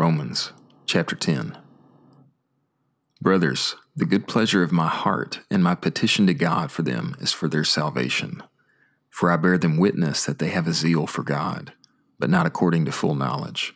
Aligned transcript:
Romans 0.00 0.54
chapter 0.86 1.14
10. 1.14 1.58
Brothers, 3.20 3.76
the 3.94 4.06
good 4.06 4.26
pleasure 4.26 4.62
of 4.62 4.72
my 4.72 4.88
heart 4.88 5.40
and 5.50 5.62
my 5.62 5.74
petition 5.74 6.26
to 6.26 6.32
God 6.32 6.72
for 6.72 6.80
them 6.80 7.14
is 7.20 7.34
for 7.34 7.48
their 7.48 7.64
salvation. 7.64 8.42
For 9.10 9.30
I 9.30 9.36
bear 9.36 9.58
them 9.58 9.76
witness 9.76 10.24
that 10.24 10.38
they 10.38 10.48
have 10.48 10.66
a 10.66 10.72
zeal 10.72 11.06
for 11.06 11.22
God, 11.22 11.74
but 12.18 12.30
not 12.30 12.46
according 12.46 12.86
to 12.86 12.92
full 12.92 13.14
knowledge. 13.14 13.74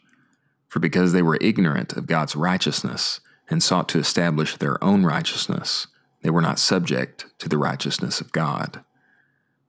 For 0.67 0.81
because 0.81 1.13
they 1.13 1.21
were 1.21 1.37
ignorant 1.43 1.93
of 1.93 2.07
God's 2.07 2.35
righteousness 2.35 3.21
and 3.51 3.63
sought 3.63 3.91
to 3.91 3.99
establish 3.99 4.57
their 4.57 4.83
own 4.83 5.05
righteousness, 5.05 5.89
they 6.23 6.31
were 6.31 6.41
not 6.41 6.59
subject 6.59 7.27
to 7.39 7.51
the 7.51 7.59
righteousness 7.59 8.23
of 8.23 8.33
God. 8.33 8.83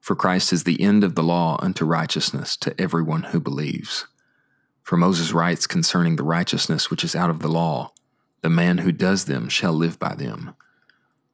For 0.00 0.16
Christ 0.16 0.54
is 0.54 0.64
the 0.64 0.80
end 0.80 1.04
of 1.04 1.16
the 1.16 1.22
law 1.22 1.58
unto 1.60 1.84
righteousness 1.84 2.56
to 2.56 2.74
everyone 2.80 3.24
who 3.24 3.40
believes. 3.40 4.06
For 4.86 4.96
Moses 4.96 5.32
writes 5.32 5.66
concerning 5.66 6.14
the 6.14 6.22
righteousness 6.22 6.92
which 6.92 7.02
is 7.02 7.16
out 7.16 7.28
of 7.28 7.40
the 7.40 7.48
law, 7.48 7.92
the 8.42 8.48
man 8.48 8.78
who 8.78 8.92
does 8.92 9.24
them 9.24 9.48
shall 9.48 9.72
live 9.72 9.98
by 9.98 10.14
them. 10.14 10.54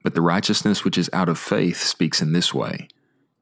But 0.03 0.15
the 0.15 0.23
righteousness 0.23 0.85
which 0.85 0.97
is 0.97 1.11
out 1.13 1.29
of 1.29 1.39
faith 1.39 1.77
speaks 1.77 2.23
in 2.23 2.33
this 2.33 2.55
way 2.55 2.89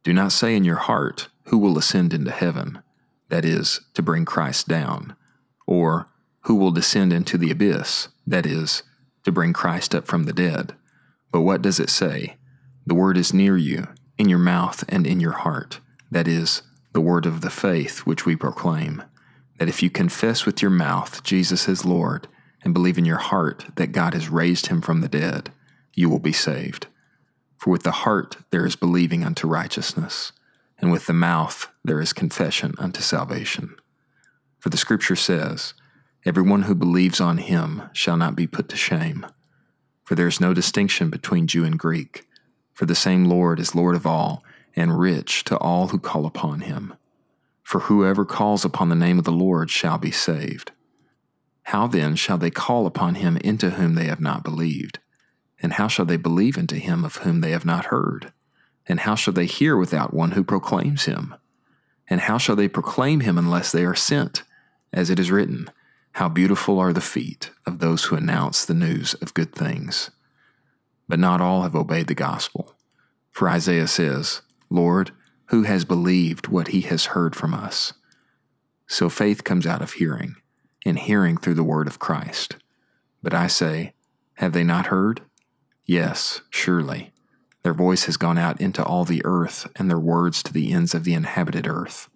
Do 0.02 0.12
not 0.12 0.32
say 0.32 0.56
in 0.56 0.64
your 0.64 0.78
heart, 0.78 1.28
Who 1.44 1.58
will 1.58 1.78
ascend 1.78 2.12
into 2.12 2.32
heaven? 2.32 2.82
That 3.28 3.44
is, 3.44 3.82
to 3.94 4.02
bring 4.02 4.24
Christ 4.24 4.66
down. 4.66 5.14
Or, 5.64 6.08
Who 6.40 6.56
will 6.56 6.72
descend 6.72 7.12
into 7.12 7.38
the 7.38 7.52
abyss? 7.52 8.08
That 8.26 8.46
is, 8.46 8.82
to 9.22 9.30
bring 9.30 9.52
Christ 9.52 9.94
up 9.94 10.08
from 10.08 10.24
the 10.24 10.32
dead. 10.32 10.74
But 11.30 11.42
what 11.42 11.62
does 11.62 11.78
it 11.78 11.88
say? 11.88 12.36
The 12.84 12.96
word 12.96 13.16
is 13.16 13.32
near 13.32 13.56
you, 13.56 13.86
in 14.18 14.28
your 14.28 14.40
mouth 14.40 14.84
and 14.88 15.06
in 15.06 15.20
your 15.20 15.34
heart. 15.34 15.78
That 16.10 16.26
is, 16.26 16.62
the 16.94 17.00
word 17.00 17.26
of 17.26 17.42
the 17.42 17.48
faith 17.48 18.00
which 18.00 18.26
we 18.26 18.34
proclaim 18.34 19.04
that 19.60 19.68
if 19.68 19.82
you 19.82 19.90
confess 19.90 20.46
with 20.46 20.62
your 20.62 20.70
mouth 20.70 21.22
Jesus 21.22 21.68
is 21.68 21.84
Lord 21.84 22.26
and 22.64 22.72
believe 22.72 22.96
in 22.96 23.04
your 23.04 23.18
heart 23.18 23.66
that 23.76 23.92
God 23.92 24.14
has 24.14 24.30
raised 24.30 24.68
him 24.68 24.80
from 24.80 25.02
the 25.02 25.08
dead, 25.08 25.52
you 25.94 26.08
will 26.08 26.18
be 26.18 26.32
saved. 26.32 26.86
For 27.58 27.68
with 27.68 27.82
the 27.82 27.90
heart 27.90 28.38
there 28.50 28.64
is 28.64 28.74
believing 28.74 29.22
unto 29.22 29.46
righteousness, 29.46 30.32
and 30.78 30.90
with 30.90 31.06
the 31.06 31.12
mouth 31.12 31.68
there 31.84 32.00
is 32.00 32.14
confession 32.14 32.74
unto 32.78 33.02
salvation. 33.02 33.76
For 34.58 34.70
the 34.70 34.78
Scripture 34.78 35.16
says, 35.16 35.74
Everyone 36.24 36.62
who 36.62 36.74
believes 36.74 37.20
on 37.20 37.36
him 37.36 37.82
shall 37.92 38.16
not 38.16 38.34
be 38.34 38.46
put 38.46 38.70
to 38.70 38.76
shame. 38.78 39.26
For 40.04 40.14
there 40.14 40.28
is 40.28 40.40
no 40.40 40.54
distinction 40.54 41.10
between 41.10 41.46
Jew 41.46 41.66
and 41.66 41.78
Greek, 41.78 42.26
for 42.72 42.86
the 42.86 42.94
same 42.94 43.26
Lord 43.26 43.60
is 43.60 43.74
Lord 43.74 43.94
of 43.94 44.06
all, 44.06 44.42
and 44.74 44.98
rich 44.98 45.44
to 45.44 45.58
all 45.58 45.88
who 45.88 45.98
call 45.98 46.24
upon 46.24 46.60
him. 46.60 46.94
For 47.70 47.82
whoever 47.82 48.24
calls 48.24 48.64
upon 48.64 48.88
the 48.88 48.96
name 48.96 49.16
of 49.16 49.24
the 49.24 49.30
Lord 49.30 49.70
shall 49.70 49.96
be 49.96 50.10
saved. 50.10 50.72
How 51.62 51.86
then 51.86 52.16
shall 52.16 52.36
they 52.36 52.50
call 52.50 52.84
upon 52.84 53.14
him 53.14 53.36
into 53.36 53.70
whom 53.70 53.94
they 53.94 54.06
have 54.06 54.20
not 54.20 54.42
believed? 54.42 54.98
And 55.62 55.74
how 55.74 55.86
shall 55.86 56.04
they 56.04 56.16
believe 56.16 56.56
into 56.56 56.74
him 56.74 57.04
of 57.04 57.18
whom 57.18 57.42
they 57.42 57.52
have 57.52 57.64
not 57.64 57.84
heard? 57.84 58.32
And 58.88 58.98
how 58.98 59.14
shall 59.14 59.34
they 59.34 59.46
hear 59.46 59.76
without 59.76 60.12
one 60.12 60.32
who 60.32 60.42
proclaims 60.42 61.04
him? 61.04 61.32
And 62.08 62.22
how 62.22 62.38
shall 62.38 62.56
they 62.56 62.66
proclaim 62.66 63.20
him 63.20 63.38
unless 63.38 63.70
they 63.70 63.84
are 63.84 63.94
sent? 63.94 64.42
As 64.92 65.08
it 65.08 65.20
is 65.20 65.30
written, 65.30 65.70
How 66.14 66.28
beautiful 66.28 66.80
are 66.80 66.92
the 66.92 67.00
feet 67.00 67.52
of 67.66 67.78
those 67.78 68.02
who 68.02 68.16
announce 68.16 68.64
the 68.64 68.74
news 68.74 69.14
of 69.22 69.32
good 69.32 69.54
things. 69.54 70.10
But 71.08 71.20
not 71.20 71.40
all 71.40 71.62
have 71.62 71.76
obeyed 71.76 72.08
the 72.08 72.16
gospel. 72.16 72.74
For 73.30 73.48
Isaiah 73.48 73.86
says, 73.86 74.42
Lord, 74.70 75.12
who 75.50 75.64
has 75.64 75.84
believed 75.84 76.46
what 76.46 76.68
he 76.68 76.82
has 76.82 77.06
heard 77.06 77.34
from 77.34 77.52
us? 77.52 77.92
So 78.86 79.08
faith 79.08 79.44
comes 79.44 79.66
out 79.66 79.82
of 79.82 79.94
hearing, 79.94 80.36
and 80.86 80.98
hearing 80.98 81.36
through 81.36 81.54
the 81.54 81.64
word 81.64 81.86
of 81.86 81.98
Christ. 81.98 82.56
But 83.22 83.34
I 83.34 83.48
say, 83.48 83.94
have 84.34 84.52
they 84.52 84.64
not 84.64 84.86
heard? 84.86 85.22
Yes, 85.84 86.40
surely. 86.50 87.12
Their 87.62 87.74
voice 87.74 88.04
has 88.04 88.16
gone 88.16 88.38
out 88.38 88.60
into 88.60 88.82
all 88.84 89.04
the 89.04 89.22
earth, 89.24 89.70
and 89.74 89.90
their 89.90 89.98
words 89.98 90.42
to 90.44 90.52
the 90.52 90.72
ends 90.72 90.94
of 90.94 91.02
the 91.04 91.14
inhabited 91.14 91.66
earth. 91.66 92.08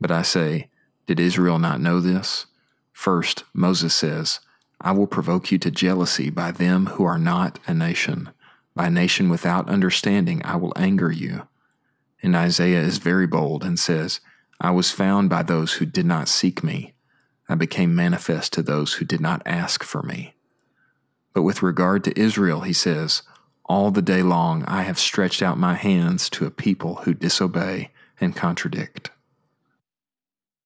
But 0.00 0.10
I 0.10 0.22
say, 0.22 0.68
did 1.06 1.20
Israel 1.20 1.60
not 1.60 1.80
know 1.80 2.00
this? 2.00 2.46
First, 2.92 3.44
Moses 3.54 3.94
says, 3.94 4.40
I 4.80 4.90
will 4.90 5.06
provoke 5.06 5.52
you 5.52 5.58
to 5.58 5.70
jealousy 5.70 6.28
by 6.28 6.50
them 6.50 6.86
who 6.86 7.04
are 7.04 7.18
not 7.18 7.60
a 7.66 7.72
nation. 7.72 8.30
By 8.74 8.88
a 8.88 8.90
nation 8.90 9.28
without 9.28 9.68
understanding, 9.68 10.42
I 10.44 10.56
will 10.56 10.72
anger 10.76 11.12
you. 11.12 11.46
And 12.24 12.34
Isaiah 12.34 12.80
is 12.80 12.96
very 12.96 13.26
bold 13.26 13.62
and 13.62 13.78
says, 13.78 14.20
I 14.58 14.70
was 14.70 14.90
found 14.90 15.28
by 15.28 15.42
those 15.42 15.74
who 15.74 15.84
did 15.84 16.06
not 16.06 16.26
seek 16.26 16.64
me. 16.64 16.94
I 17.50 17.54
became 17.54 17.94
manifest 17.94 18.54
to 18.54 18.62
those 18.62 18.94
who 18.94 19.04
did 19.04 19.20
not 19.20 19.42
ask 19.44 19.84
for 19.84 20.02
me. 20.02 20.34
But 21.34 21.42
with 21.42 21.62
regard 21.62 22.02
to 22.04 22.18
Israel, 22.18 22.62
he 22.62 22.72
says, 22.72 23.24
All 23.66 23.90
the 23.90 24.00
day 24.00 24.22
long 24.22 24.64
I 24.64 24.84
have 24.84 24.98
stretched 24.98 25.42
out 25.42 25.58
my 25.58 25.74
hands 25.74 26.30
to 26.30 26.46
a 26.46 26.50
people 26.50 26.94
who 27.04 27.12
disobey 27.12 27.90
and 28.18 28.34
contradict. 28.34 29.10